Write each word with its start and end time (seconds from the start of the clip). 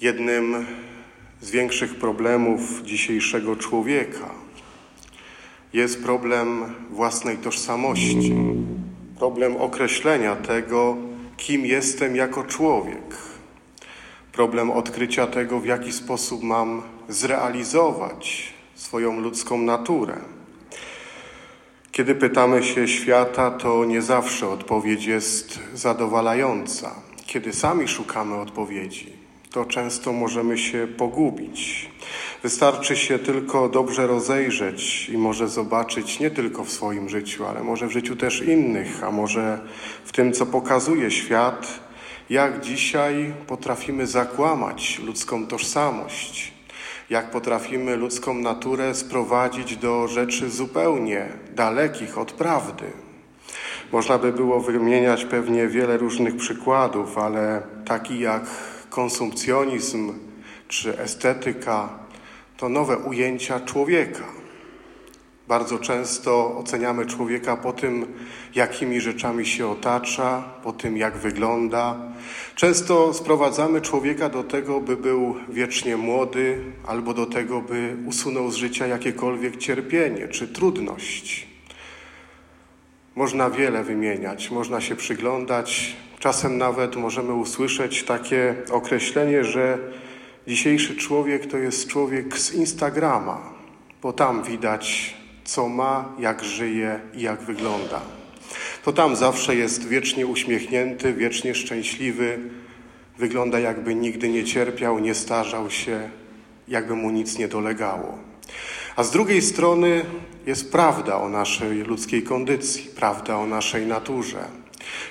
Jednym 0.00 0.66
z 1.40 1.50
większych 1.50 1.94
problemów 1.94 2.82
dzisiejszego 2.82 3.56
człowieka 3.56 4.30
jest 5.72 6.02
problem 6.02 6.74
własnej 6.90 7.36
tożsamości, 7.36 8.34
problem 9.18 9.56
określenia 9.56 10.36
tego, 10.36 10.96
kim 11.36 11.66
jestem 11.66 12.16
jako 12.16 12.44
człowiek, 12.44 13.16
problem 14.32 14.70
odkrycia 14.70 15.26
tego, 15.26 15.60
w 15.60 15.66
jaki 15.66 15.92
sposób 15.92 16.42
mam 16.42 16.82
zrealizować 17.08 18.54
swoją 18.74 19.20
ludzką 19.20 19.58
naturę. 19.58 20.16
Kiedy 21.92 22.14
pytamy 22.14 22.62
się 22.62 22.88
świata, 22.88 23.50
to 23.50 23.84
nie 23.84 24.02
zawsze 24.02 24.48
odpowiedź 24.48 25.04
jest 25.04 25.58
zadowalająca. 25.74 26.94
Kiedy 27.26 27.52
sami 27.52 27.88
szukamy 27.88 28.34
odpowiedzi, 28.34 29.23
to 29.54 29.64
często 29.64 30.12
możemy 30.12 30.58
się 30.58 30.86
pogubić. 30.86 31.90
Wystarczy 32.42 32.96
się 32.96 33.18
tylko 33.18 33.68
dobrze 33.68 34.06
rozejrzeć 34.06 35.08
i 35.08 35.18
może 35.18 35.48
zobaczyć 35.48 36.20
nie 36.20 36.30
tylko 36.30 36.64
w 36.64 36.70
swoim 36.70 37.08
życiu, 37.08 37.46
ale 37.46 37.62
może 37.62 37.86
w 37.86 37.92
życiu 37.92 38.16
też 38.16 38.40
innych, 38.40 39.04
a 39.04 39.10
może 39.10 39.60
w 40.04 40.12
tym, 40.12 40.32
co 40.32 40.46
pokazuje 40.46 41.10
świat, 41.10 41.80
jak 42.30 42.60
dzisiaj 42.60 43.34
potrafimy 43.46 44.06
zakłamać 44.06 44.98
ludzką 44.98 45.46
tożsamość, 45.46 46.52
jak 47.10 47.30
potrafimy 47.30 47.96
ludzką 47.96 48.34
naturę 48.34 48.94
sprowadzić 48.94 49.76
do 49.76 50.08
rzeczy 50.08 50.50
zupełnie 50.50 51.28
dalekich 51.54 52.18
od 52.18 52.32
prawdy. 52.32 52.84
Można 53.92 54.18
by 54.18 54.32
było 54.32 54.60
wymieniać 54.60 55.24
pewnie 55.24 55.68
wiele 55.68 55.96
różnych 55.96 56.36
przykładów, 56.36 57.18
ale 57.18 57.62
taki 57.84 58.18
jak 58.18 58.73
konsumpcjonizm 58.94 60.12
czy 60.68 60.98
estetyka 60.98 61.98
to 62.56 62.68
nowe 62.68 62.98
ujęcia 62.98 63.60
człowieka. 63.60 64.24
Bardzo 65.48 65.78
często 65.78 66.56
oceniamy 66.58 67.06
człowieka 67.06 67.56
po 67.56 67.72
tym, 67.72 68.06
jakimi 68.54 69.00
rzeczami 69.00 69.46
się 69.46 69.68
otacza, 69.68 70.44
po 70.62 70.72
tym, 70.72 70.96
jak 70.96 71.16
wygląda. 71.16 71.96
Często 72.54 73.14
sprowadzamy 73.14 73.80
człowieka 73.80 74.28
do 74.28 74.44
tego, 74.44 74.80
by 74.80 74.96
był 74.96 75.34
wiecznie 75.48 75.96
młody, 75.96 76.64
albo 76.86 77.14
do 77.14 77.26
tego, 77.26 77.60
by 77.60 77.96
usunął 78.06 78.50
z 78.50 78.56
życia 78.56 78.86
jakiekolwiek 78.86 79.56
cierpienie 79.56 80.28
czy 80.28 80.48
trudność. 80.48 81.53
Można 83.16 83.50
wiele 83.50 83.84
wymieniać, 83.84 84.50
można 84.50 84.80
się 84.80 84.96
przyglądać. 84.96 85.96
Czasem 86.18 86.58
nawet 86.58 86.96
możemy 86.96 87.34
usłyszeć 87.34 88.02
takie 88.02 88.54
określenie, 88.70 89.44
że 89.44 89.78
dzisiejszy 90.46 90.96
człowiek 90.96 91.46
to 91.46 91.58
jest 91.58 91.88
człowiek 91.88 92.38
z 92.38 92.54
Instagrama, 92.54 93.52
bo 94.02 94.12
tam 94.12 94.42
widać, 94.42 95.14
co 95.44 95.68
ma, 95.68 96.14
jak 96.18 96.44
żyje 96.44 97.00
i 97.14 97.20
jak 97.20 97.40
wygląda. 97.40 98.00
To 98.84 98.92
tam 98.92 99.16
zawsze 99.16 99.56
jest 99.56 99.88
wiecznie 99.88 100.26
uśmiechnięty, 100.26 101.12
wiecznie 101.12 101.54
szczęśliwy, 101.54 102.38
wygląda 103.18 103.58
jakby 103.58 103.94
nigdy 103.94 104.28
nie 104.28 104.44
cierpiał, 104.44 104.98
nie 104.98 105.14
starzał 105.14 105.70
się, 105.70 106.10
jakby 106.68 106.94
mu 106.94 107.10
nic 107.10 107.38
nie 107.38 107.48
dolegało. 107.48 108.18
A 108.96 109.02
z 109.02 109.10
drugiej 109.10 109.42
strony 109.42 110.04
jest 110.46 110.72
prawda 110.72 111.16
o 111.16 111.28
naszej 111.28 111.82
ludzkiej 111.82 112.22
kondycji, 112.22 112.90
prawda 112.96 113.36
o 113.36 113.46
naszej 113.46 113.86
naturze. 113.86 114.44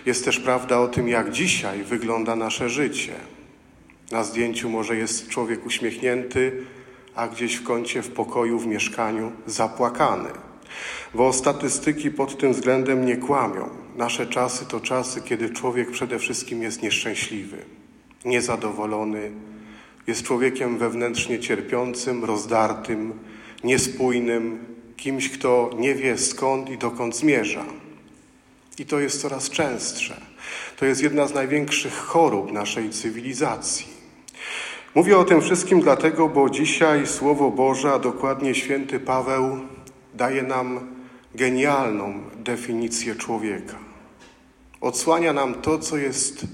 Jest 0.05 0.25
też 0.25 0.39
prawda 0.39 0.79
o 0.79 0.87
tym, 0.87 1.07
jak 1.07 1.31
dzisiaj 1.31 1.83
wygląda 1.83 2.35
nasze 2.35 2.69
życie. 2.69 3.13
Na 4.11 4.23
zdjęciu 4.23 4.69
może 4.69 4.95
jest 4.95 5.29
człowiek 5.29 5.65
uśmiechnięty, 5.65 6.65
a 7.15 7.27
gdzieś 7.27 7.55
w 7.55 7.63
kącie 7.63 8.01
w 8.01 8.11
pokoju, 8.11 8.59
w 8.59 8.67
mieszkaniu 8.67 9.31
zapłakany. 9.45 10.29
Bo 11.13 11.33
statystyki 11.33 12.11
pod 12.11 12.37
tym 12.37 12.53
względem 12.53 13.05
nie 13.05 13.17
kłamią. 13.17 13.69
Nasze 13.95 14.27
czasy 14.27 14.65
to 14.65 14.79
czasy, 14.79 15.21
kiedy 15.21 15.49
człowiek 15.49 15.91
przede 15.91 16.19
wszystkim 16.19 16.63
jest 16.63 16.81
nieszczęśliwy, 16.81 17.57
niezadowolony, 18.25 19.31
jest 20.07 20.23
człowiekiem 20.23 20.77
wewnętrznie 20.77 21.39
cierpiącym, 21.39 22.23
rozdartym, 22.23 23.13
niespójnym, 23.63 24.65
kimś, 24.97 25.29
kto 25.29 25.69
nie 25.77 25.95
wie 25.95 26.17
skąd 26.17 26.69
i 26.69 26.77
dokąd 26.77 27.17
zmierza. 27.17 27.65
I 28.79 28.85
to 28.85 28.99
jest 28.99 29.21
coraz 29.21 29.49
częstsze. 29.49 30.21
To 30.77 30.85
jest 30.85 31.03
jedna 31.03 31.27
z 31.27 31.33
największych 31.33 31.93
chorób 31.93 32.51
naszej 32.51 32.89
cywilizacji. 32.89 33.85
Mówię 34.95 35.17
o 35.17 35.23
tym 35.23 35.41
wszystkim 35.41 35.81
dlatego, 35.81 36.29
bo 36.29 36.49
dzisiaj 36.49 37.07
Słowo 37.07 37.51
Boże, 37.51 37.91
a 37.91 37.99
dokładnie 37.99 38.55
święty 38.55 38.99
Paweł, 38.99 39.59
daje 40.13 40.43
nam 40.43 40.79
genialną 41.35 42.13
definicję 42.35 43.15
człowieka. 43.15 43.75
Odsłania 44.81 45.33
nam 45.33 45.53
to, 45.53 45.79
co 45.79 45.97
jest 45.97 46.45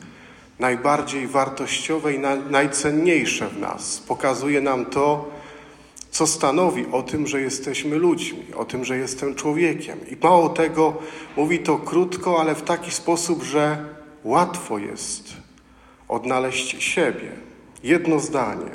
najbardziej 0.59 1.27
wartościowe 1.27 2.13
i 2.13 2.19
najcenniejsze 2.49 3.47
w 3.47 3.59
nas. 3.59 4.03
Pokazuje 4.07 4.61
nam 4.61 4.85
to, 4.85 5.31
co 6.19 6.27
stanowi 6.27 6.85
o 6.91 7.03
tym, 7.03 7.27
że 7.27 7.41
jesteśmy 7.41 7.95
ludźmi, 7.95 8.45
o 8.55 8.65
tym, 8.65 8.85
że 8.85 8.97
jestem 8.97 9.35
człowiekiem. 9.35 9.99
I 10.11 10.17
mało 10.23 10.49
tego, 10.49 10.97
mówi 11.37 11.59
to 11.59 11.77
krótko, 11.77 12.41
ale 12.41 12.55
w 12.55 12.61
taki 12.61 12.91
sposób, 12.91 13.43
że 13.43 13.85
łatwo 14.23 14.77
jest 14.77 15.33
odnaleźć 16.07 16.83
siebie. 16.83 17.31
Jedno 17.83 18.19
zdanie. 18.19 18.71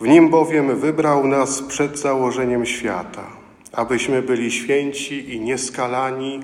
W 0.00 0.08
nim 0.08 0.30
bowiem 0.30 0.80
wybrał 0.80 1.26
nas 1.26 1.62
przed 1.62 1.98
założeniem 1.98 2.66
świata, 2.66 3.26
abyśmy 3.72 4.22
byli 4.22 4.50
święci 4.50 5.34
i 5.34 5.40
nieskalani 5.40 6.40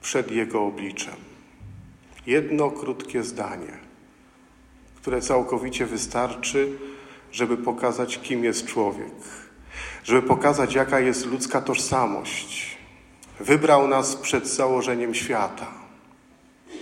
przed 0.00 0.32
Jego 0.32 0.66
obliczem. 0.66 1.16
Jedno 2.26 2.70
krótkie 2.70 3.22
zdanie, 3.22 3.78
które 4.96 5.20
całkowicie 5.20 5.86
wystarczy, 5.86 6.68
żeby 7.32 7.56
pokazać, 7.56 8.18
kim 8.18 8.44
jest 8.44 8.66
człowiek, 8.66 9.45
żeby 10.06 10.22
pokazać, 10.22 10.74
jaka 10.74 11.00
jest 11.00 11.26
ludzka 11.26 11.60
tożsamość. 11.60 12.76
Wybrał 13.40 13.88
nas 13.88 14.16
przed 14.16 14.48
założeniem 14.48 15.14
świata. 15.14 15.66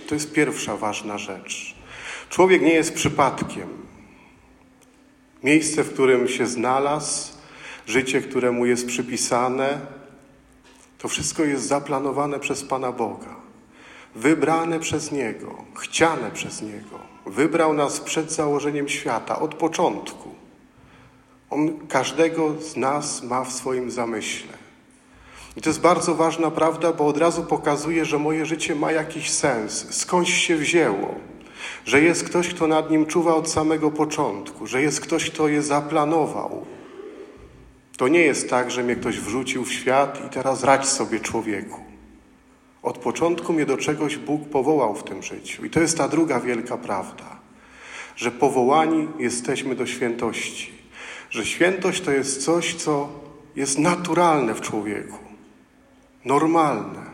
To 0.07 0.15
jest 0.15 0.33
pierwsza 0.33 0.77
ważna 0.77 1.17
rzecz. 1.17 1.75
Człowiek 2.29 2.61
nie 2.61 2.73
jest 2.73 2.93
przypadkiem. 2.93 3.67
Miejsce, 5.43 5.83
w 5.83 5.93
którym 5.93 6.27
się 6.27 6.47
znalazł, 6.47 7.33
życie, 7.87 8.21
które 8.21 8.51
mu 8.51 8.65
jest 8.65 8.87
przypisane, 8.87 9.79
to 10.97 11.07
wszystko 11.07 11.43
jest 11.43 11.67
zaplanowane 11.67 12.39
przez 12.39 12.63
Pana 12.63 12.91
Boga. 12.91 13.35
Wybrane 14.15 14.79
przez 14.79 15.11
Niego, 15.11 15.65
chciane 15.75 16.31
przez 16.31 16.61
Niego. 16.61 16.99
Wybrał 17.25 17.73
nas 17.73 17.99
przed 17.99 18.31
założeniem 18.31 18.89
świata, 18.89 19.39
od 19.39 19.55
początku. 19.55 20.34
On 21.55 21.87
każdego 21.87 22.61
z 22.61 22.77
nas 22.77 23.23
ma 23.23 23.43
w 23.43 23.51
swoim 23.51 23.91
zamyśle. 23.91 24.53
I 25.57 25.61
to 25.61 25.69
jest 25.69 25.81
bardzo 25.81 26.15
ważna 26.15 26.51
prawda, 26.51 26.93
bo 26.93 27.07
od 27.07 27.17
razu 27.17 27.43
pokazuje, 27.43 28.05
że 28.05 28.19
moje 28.19 28.45
życie 28.45 28.75
ma 28.75 28.91
jakiś 28.91 29.29
sens, 29.29 29.87
skądś 29.89 30.33
się 30.33 30.55
wzięło, 30.57 31.15
że 31.85 32.01
jest 32.01 32.23
ktoś, 32.23 32.47
kto 32.47 32.67
nad 32.67 32.91
nim 32.91 33.05
czuwa 33.05 33.35
od 33.35 33.49
samego 33.49 33.91
początku, 33.91 34.67
że 34.67 34.81
jest 34.81 35.01
ktoś, 35.01 35.29
kto 35.31 35.47
je 35.47 35.61
zaplanował. 35.61 36.65
To 37.97 38.07
nie 38.07 38.21
jest 38.21 38.49
tak, 38.49 38.71
że 38.71 38.83
mnie 38.83 38.95
ktoś 38.95 39.19
wrzucił 39.19 39.65
w 39.65 39.73
świat 39.73 40.25
i 40.27 40.29
teraz 40.29 40.63
radź 40.63 40.85
sobie 40.85 41.19
człowieku. 41.19 41.79
Od 42.83 42.97
początku 42.97 43.53
mnie 43.53 43.65
do 43.65 43.77
czegoś 43.77 44.17
Bóg 44.17 44.49
powołał 44.49 44.95
w 44.95 45.03
tym 45.03 45.23
życiu. 45.23 45.65
I 45.65 45.69
to 45.69 45.79
jest 45.79 45.97
ta 45.97 46.07
druga 46.07 46.39
wielka 46.39 46.77
prawda, 46.77 47.39
że 48.15 48.31
powołani 48.31 49.07
jesteśmy 49.19 49.75
do 49.75 49.85
świętości 49.85 50.84
że 51.35 51.45
świętość 51.45 52.01
to 52.01 52.11
jest 52.11 52.43
coś, 52.45 52.75
co 52.75 53.09
jest 53.55 53.79
naturalne 53.79 54.53
w 54.53 54.61
człowieku, 54.61 55.17
normalne. 56.25 57.05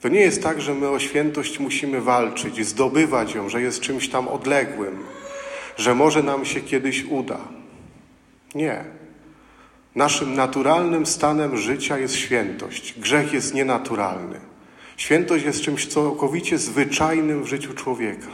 To 0.00 0.08
nie 0.08 0.20
jest 0.20 0.42
tak, 0.42 0.60
że 0.60 0.74
my 0.74 0.88
o 0.88 0.98
świętość 0.98 1.58
musimy 1.58 2.00
walczyć, 2.00 2.66
zdobywać 2.66 3.34
ją, 3.34 3.48
że 3.48 3.62
jest 3.62 3.80
czymś 3.80 4.08
tam 4.08 4.28
odległym, 4.28 4.98
że 5.76 5.94
może 5.94 6.22
nam 6.22 6.44
się 6.44 6.60
kiedyś 6.60 7.04
uda. 7.04 7.38
Nie. 8.54 8.84
Naszym 9.94 10.34
naturalnym 10.34 11.06
stanem 11.06 11.56
życia 11.56 11.98
jest 11.98 12.14
świętość. 12.14 12.94
Grzech 13.00 13.32
jest 13.32 13.54
nienaturalny. 13.54 14.40
Świętość 14.96 15.44
jest 15.44 15.60
czymś 15.60 15.86
całkowicie 15.86 16.58
zwyczajnym 16.58 17.42
w 17.42 17.46
życiu 17.46 17.74
człowieka. 17.74 18.28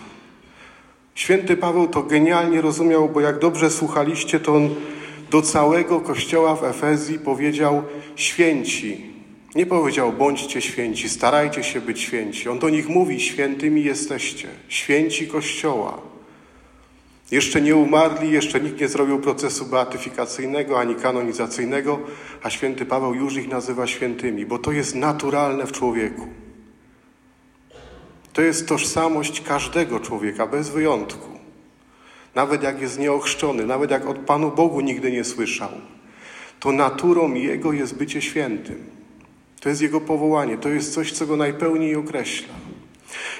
Święty 1.21 1.57
Paweł 1.57 1.89
to 1.89 2.03
genialnie 2.03 2.61
rozumiał, 2.61 3.09
bo 3.09 3.21
jak 3.21 3.39
dobrze 3.39 3.71
słuchaliście, 3.71 4.41
to 4.41 4.57
on 4.57 4.75
do 5.31 5.43
całego 5.43 6.01
kościoła 6.01 6.57
w 6.57 6.65
Efezji 6.65 7.19
powiedział 7.19 7.83
święci. 8.17 9.13
Nie 9.55 9.67
powiedział 9.67 10.13
bądźcie 10.13 10.61
święci, 10.61 11.09
starajcie 11.09 11.65
się 11.65 11.81
być 11.81 12.01
święci. 12.01 12.49
On 12.49 12.59
do 12.59 12.69
nich 12.69 12.89
mówi 12.89 13.21
świętymi 13.21 13.85
jesteście, 13.85 14.49
święci 14.69 15.29
kościoła. 15.29 16.01
Jeszcze 17.31 17.61
nie 17.61 17.77
umarli, 17.77 18.33
jeszcze 18.33 18.61
nikt 18.61 18.81
nie 18.81 18.89
zrobił 18.89 19.19
procesu 19.19 19.67
beatyfikacyjnego 19.67 20.81
ani 20.81 20.95
kanonizacyjnego, 20.95 21.99
a 22.43 22.51
święty 22.51 22.87
Paweł 22.87 23.15
już 23.15 23.37
ich 23.37 23.49
nazywa 23.49 23.87
świętymi, 23.87 24.47
bo 24.47 24.59
to 24.59 24.73
jest 24.73 24.95
naturalne 24.95 25.67
w 25.67 25.73
człowieku. 25.73 26.27
To 28.41 28.45
jest 28.45 28.69
tożsamość 28.69 29.41
każdego 29.41 30.01
człowieka, 30.01 30.47
bez 30.47 30.69
wyjątku. 30.71 31.29
Nawet 32.35 32.63
jak 32.63 32.81
jest 32.81 32.99
nieochrzczony, 32.99 33.67
nawet 33.67 33.91
jak 33.91 34.07
od 34.07 34.19
Panu 34.19 34.51
Bogu 34.51 34.81
nigdy 34.81 35.13
nie 35.13 35.25
słyszał, 35.25 35.69
to 36.61 36.73
naturą 36.73 37.35
Jego 37.35 37.73
jest 37.73 37.97
bycie 37.97 38.23
świętym. 38.23 38.85
To 39.61 39.69
jest 39.69 39.83
Jego 39.83 40.01
powołanie, 40.01 40.59
to 40.59 40.69
jest 40.69 40.95
coś, 40.95 41.13
co 41.13 41.27
Go 41.27 41.37
najpełniej 41.37 41.97
określa. 41.97 42.55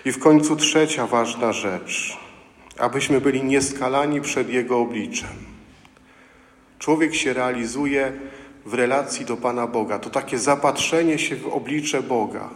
I 0.05 0.13
w 0.13 0.19
końcu 0.19 0.57
trzecia 0.57 1.07
ważna 1.07 1.53
rzecz, 1.53 2.19
abyśmy 2.79 3.21
byli 3.21 3.45
nieskalani 3.45 4.21
przed 4.21 4.51
Jego 4.51 4.79
obliczem. 4.79 5.37
Człowiek 6.79 7.15
się 7.15 7.33
realizuje 7.33 8.13
w 8.67 8.75
relacji 8.75 9.27
do 9.27 9.37
Pana 9.37 9.67
Boga. 9.67 9.99
To 9.99 10.11
takie 10.11 10.39
zapatrzenie 10.39 11.19
się 11.19 11.37
w 11.37 11.47
oblicze 11.47 12.03
Boga, 12.03 12.51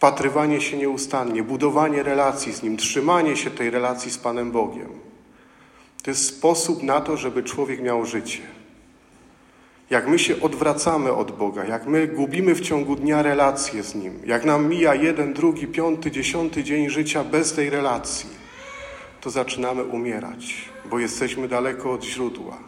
wpatrywanie 0.00 0.60
się 0.60 0.76
nieustannie, 0.76 1.42
budowanie 1.42 2.02
relacji 2.02 2.52
z 2.52 2.62
Nim, 2.62 2.76
trzymanie 2.76 3.36
się 3.36 3.50
tej 3.50 3.70
relacji 3.70 4.10
z 4.10 4.18
Panem 4.18 4.50
Bogiem. 4.50 4.88
To 6.02 6.10
jest 6.10 6.26
sposób 6.26 6.82
na 6.82 7.00
to, 7.00 7.16
żeby 7.16 7.42
człowiek 7.42 7.82
miał 7.82 8.06
życie. 8.06 8.40
Jak 9.90 10.08
my 10.08 10.18
się 10.18 10.40
odwracamy 10.40 11.12
od 11.12 11.36
Boga, 11.36 11.64
jak 11.64 11.86
my 11.86 12.06
gubimy 12.06 12.54
w 12.54 12.60
ciągu 12.60 12.96
dnia 12.96 13.22
relacje 13.22 13.82
z 13.82 13.94
Nim, 13.94 14.20
jak 14.26 14.44
nam 14.44 14.68
mija 14.68 14.94
jeden, 14.94 15.32
drugi, 15.32 15.66
piąty, 15.66 16.10
dziesiąty 16.10 16.64
dzień 16.64 16.90
życia 16.90 17.24
bez 17.24 17.52
tej 17.52 17.70
relacji, 17.70 18.30
to 19.20 19.30
zaczynamy 19.30 19.84
umierać, 19.84 20.68
bo 20.90 20.98
jesteśmy 20.98 21.48
daleko 21.48 21.92
od 21.92 22.04
źródła. 22.04 22.58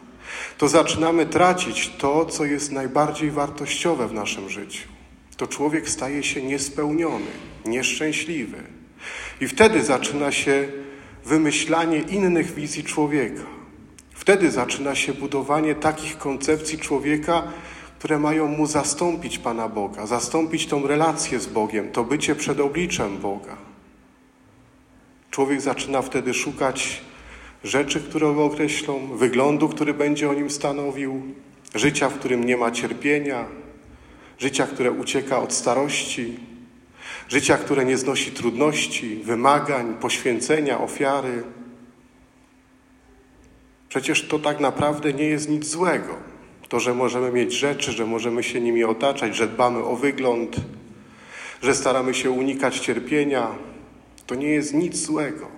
To 0.59 0.69
zaczynamy 0.69 1.27
tracić 1.27 1.89
to, 1.99 2.27
co 2.27 2.45
jest 2.45 2.73
najbardziej 2.73 3.31
wartościowe 3.31 4.09
w 4.09 4.13
naszym 4.13 4.49
życiu. 4.51 5.02
To 5.37 5.47
człowiek 5.47 5.89
staje 5.89 6.23
się 6.23 6.43
niespełniony, 6.43 7.31
nieszczęśliwy. 7.67 8.63
I 9.41 9.49
wtedy 9.49 9.85
zaczyna 9.85 10.33
się 10.33 10.69
wymyślanie 11.25 11.99
innych 11.99 12.55
wizji 12.55 12.85
człowieka. 12.85 13.43
Wtedy 14.11 14.51
zaczyna 14.51 14.95
się 14.95 15.15
budowanie 15.15 15.75
takich 15.75 16.19
koncepcji 16.19 16.79
człowieka, 16.79 17.43
które 17.99 18.19
mają 18.19 18.49
mu 18.49 18.67
zastąpić 18.67 19.39
Pana 19.39 19.69
Boga, 19.69 20.07
zastąpić 20.07 20.67
tą 20.67 20.87
relację 20.87 21.41
z 21.41 21.47
Bogiem, 21.47 21.93
to 21.93 22.05
bycie 22.05 22.35
przed 22.35 22.61
obliczem 22.61 23.19
Boga. 23.19 23.57
Człowiek 25.31 25.61
zaczyna 25.61 26.03
wtedy 26.03 26.35
szukać 26.35 27.01
rzeczy, 27.65 28.01
które 28.01 28.35
go 28.35 28.45
określą, 28.45 29.17
wyglądu, 29.17 29.69
który 29.69 29.95
będzie 29.95 30.31
o 30.31 30.35
nim 30.35 30.51
stanowił, 30.51 31.23
życia, 31.75 32.09
w 32.09 32.15
którym 32.15 32.45
nie 32.45 32.57
ma 32.57 32.71
cierpienia, 32.71 33.45
życia, 34.43 34.67
które 34.67 34.91
ucieka 34.93 35.39
od 35.39 35.53
starości, 35.53 36.37
życia, 37.29 37.57
które 37.57 37.85
nie 37.85 37.99
znosi 37.99 38.31
trudności, 38.31 39.17
wymagań, 39.17 39.95
poświęcenia, 39.95 40.81
ofiary. 40.81 41.43
Przecież 43.89 44.29
to 44.29 44.39
tak 44.39 44.61
naprawdę 44.61 45.13
nie 45.13 45.25
jest 45.25 45.49
nic 45.49 45.67
złego. 45.67 46.17
To, 46.69 46.81
że 46.81 46.95
możemy 46.95 47.33
mieć 47.33 47.53
rzeczy, 47.53 47.93
że 47.93 48.07
możemy 48.07 48.43
się 48.43 48.61
nimi 48.61 48.85
otaczać, 48.85 49.37
że 49.37 49.49
dbamy 49.49 49.85
o 49.85 49.97
wygląd, 49.97 50.57
że 51.63 51.75
staramy 51.75 52.15
się 52.15 52.31
unikać 52.31 52.79
cierpienia, 52.79 53.49
to 54.27 54.35
nie 54.35 54.49
jest 54.49 54.75
nic 54.75 54.97
złego. 54.97 55.49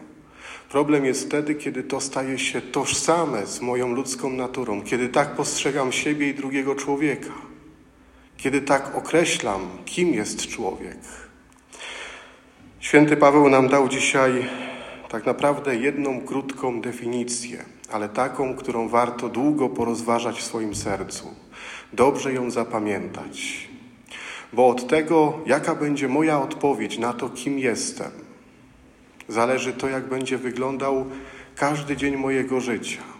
Problem 0.68 1.04
jest 1.04 1.26
wtedy, 1.26 1.54
kiedy 1.54 1.82
to 1.82 2.00
staje 2.00 2.38
się 2.38 2.60
tożsame 2.60 3.46
z 3.46 3.60
moją 3.60 3.94
ludzką 3.94 4.30
naturą, 4.30 4.82
kiedy 4.82 5.08
tak 5.08 5.34
postrzegam 5.34 5.92
siebie 5.92 6.28
i 6.28 6.34
drugiego 6.34 6.74
człowieka, 6.74 7.53
kiedy 8.44 8.60
tak 8.60 8.96
określam, 8.96 9.60
kim 9.84 10.14
jest 10.14 10.46
człowiek. 10.46 10.98
Święty 12.80 13.16
Paweł 13.16 13.48
nam 13.48 13.68
dał 13.68 13.88
dzisiaj 13.88 14.46
tak 15.08 15.26
naprawdę 15.26 15.76
jedną 15.76 16.20
krótką 16.20 16.80
definicję, 16.80 17.64
ale 17.92 18.08
taką, 18.08 18.56
którą 18.56 18.88
warto 18.88 19.28
długo 19.28 19.68
porozważać 19.68 20.38
w 20.38 20.44
swoim 20.44 20.74
sercu, 20.74 21.34
dobrze 21.92 22.32
ją 22.32 22.50
zapamiętać. 22.50 23.68
Bo 24.52 24.68
od 24.68 24.88
tego, 24.88 25.38
jaka 25.46 25.74
będzie 25.74 26.08
moja 26.08 26.40
odpowiedź 26.40 26.98
na 26.98 27.12
to, 27.12 27.28
kim 27.28 27.58
jestem, 27.58 28.10
zależy 29.28 29.72
to, 29.72 29.88
jak 29.88 30.08
będzie 30.08 30.38
wyglądał 30.38 31.06
każdy 31.56 31.96
dzień 31.96 32.16
mojego 32.16 32.60
życia. 32.60 33.13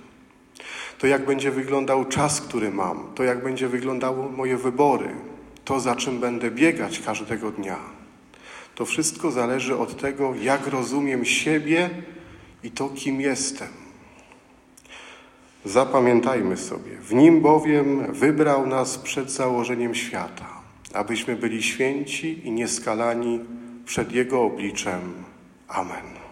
To, 1.05 1.09
jak 1.09 1.27
będzie 1.27 1.51
wyglądał 1.51 2.05
czas, 2.05 2.41
który 2.41 2.71
mam, 2.71 3.13
to, 3.15 3.23
jak 3.23 3.43
będzie 3.43 3.69
wyglądały 3.69 4.33
moje 4.33 4.57
wybory, 4.57 5.09
to, 5.65 5.81
za 5.81 5.97
czym 5.97 6.21
będę 6.21 6.51
biegać 6.51 7.01
każdego 7.01 7.51
dnia. 7.51 7.79
To 8.75 8.85
wszystko 8.85 9.31
zależy 9.31 9.77
od 9.77 10.01
tego, 10.01 10.35
jak 10.35 10.67
rozumiem 10.67 11.25
siebie 11.25 11.91
i 12.63 12.71
to, 12.71 12.89
kim 12.89 13.21
jestem. 13.21 13.69
Zapamiętajmy 15.65 16.57
sobie, 16.57 16.91
w 16.97 17.15
nim 17.15 17.41
bowiem 17.41 18.13
wybrał 18.13 18.67
nas 18.67 18.99
przed 18.99 19.31
założeniem 19.31 19.95
świata, 19.95 20.49
abyśmy 20.95 21.37
byli 21.37 21.63
święci 21.63 22.47
i 22.47 22.51
nieskalani 22.51 23.41
przed 23.85 24.13
Jego 24.13 24.43
obliczem. 24.43 25.13
Amen. 25.69 26.24